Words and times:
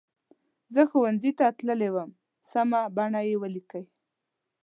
زه 0.73 0.81
ښوونځي 0.89 1.31
ته 1.39 1.45
تللې 1.57 1.89
وم 1.95 2.09
سمه 2.51 2.81
بڼه 2.95 3.21
یې 3.27 3.35
ولیکئ. 3.41 3.83